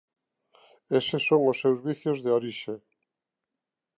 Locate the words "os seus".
1.51-1.79